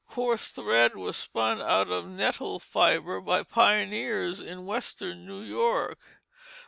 Coarse 0.09 0.49
thread 0.49 0.95
was 0.95 1.15
spun 1.15 1.61
out 1.61 1.91
of 1.91 2.07
nettle 2.07 2.57
fibre 2.57 3.21
by 3.21 3.43
pioneers 3.43 4.39
in 4.41 4.65
western 4.65 5.27
New 5.27 5.43
York. 5.43 5.99